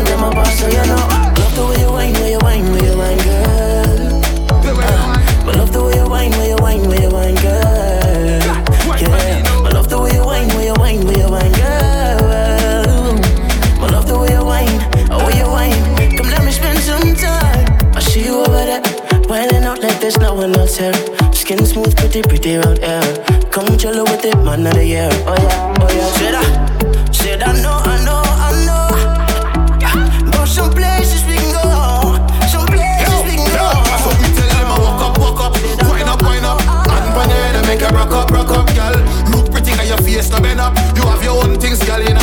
[0.00, 1.06] one boss, so you know.
[1.36, 4.22] Love the way you whine, way you whine, way you whine, girl.
[4.64, 8.40] Uh, I love the way you whine, way you whine, way you whine, girl.
[9.00, 12.20] Yeah, I love the way you whine, way you whine, way you whine, girl.
[13.82, 14.78] I love the way you whine,
[15.26, 16.16] way you whine.
[16.16, 17.66] Come let me spend some time.
[17.94, 18.82] I see you over there,
[19.28, 20.94] whining out like there's no one else here.
[21.32, 23.02] Skin smooth, pretty, pretty round air.
[23.50, 25.10] Come chill with it, man of the year.
[25.26, 26.12] Oh yeah, oh yeah.
[26.16, 27.82] Said I, said I know.
[27.84, 27.91] I
[40.22, 40.76] waist bend up.
[40.96, 42.21] You have your own things, girl, in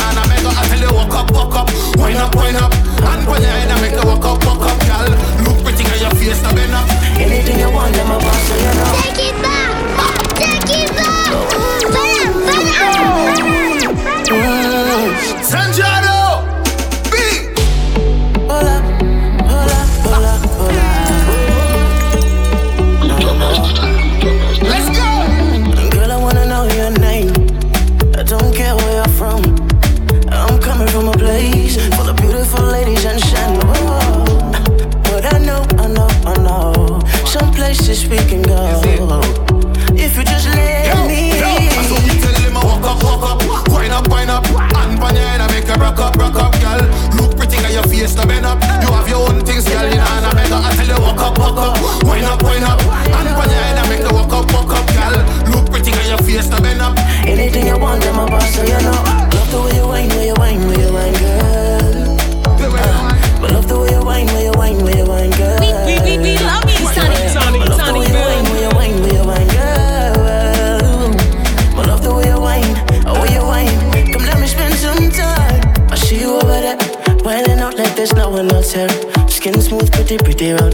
[80.40, 80.69] They run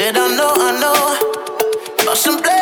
[0.00, 2.02] Said I know, I know.
[2.02, 2.59] About some blame.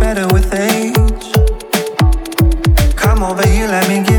[0.00, 0.96] better with age.
[2.96, 4.09] Come over here, let me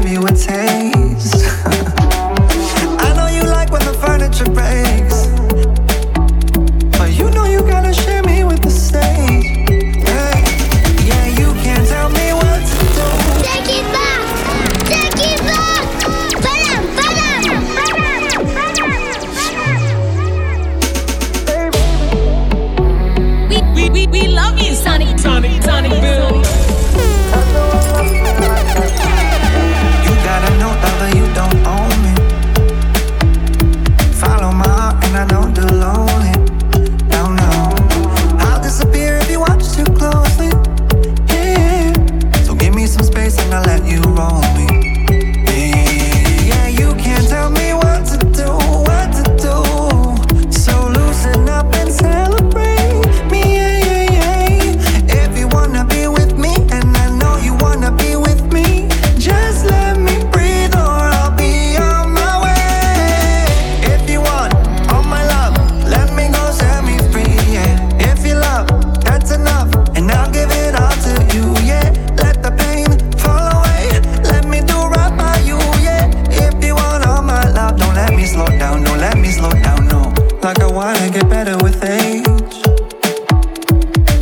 [80.43, 82.63] Like I wanna get better with age.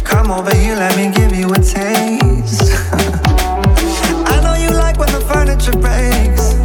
[0.04, 2.74] Come over here, let me give you a taste.
[4.27, 6.56] I know you like when the furniture breaks.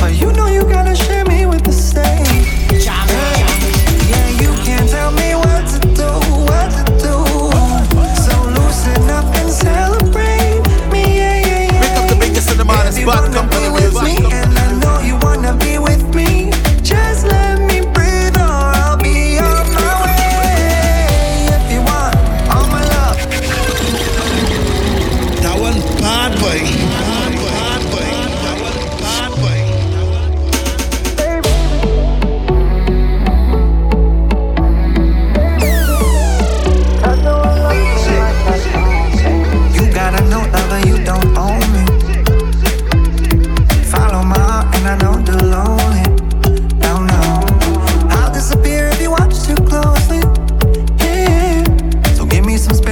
[0.00, 2.84] But you know you gotta share me with the stage.
[2.84, 6.10] Yeah, you can't tell me what to do,
[6.50, 7.14] what to do.
[8.26, 10.64] So loosen up and celebrate
[12.34, 12.42] the
[12.86, 13.32] the spot,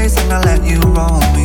[0.03, 1.21] and I let you roam.
[1.37, 1.42] me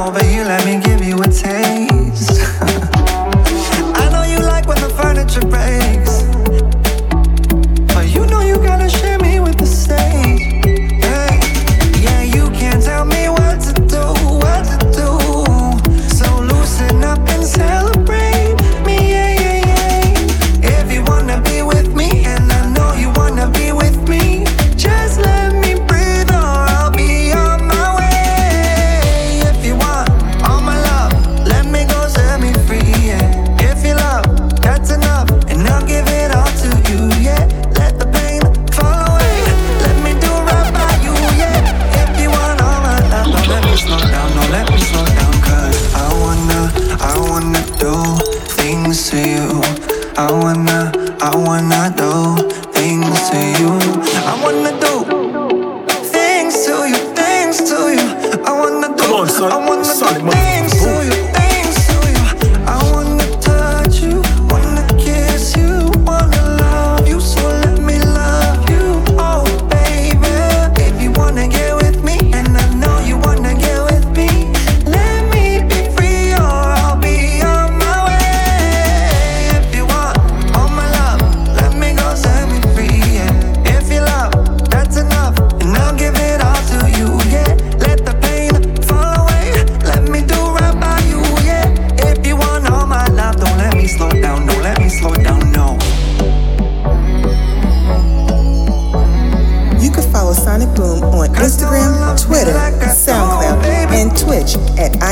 [0.00, 2.59] over here, let me give you a taste.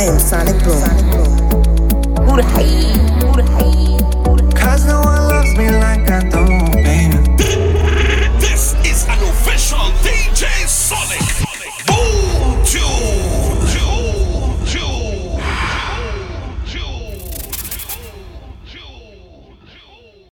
[0.09, 0.79] am Sonic Boom.
[0.79, 2.27] Sonic Boom.
[2.27, 2.97] Who the hate?
[3.21, 4.57] Who the hate?
[4.57, 5.28] Cause no one